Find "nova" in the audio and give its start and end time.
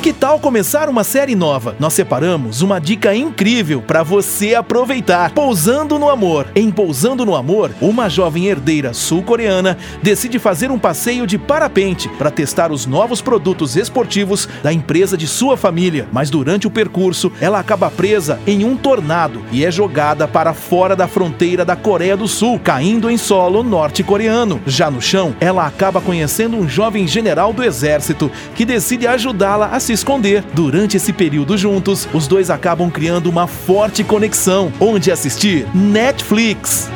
1.34-1.74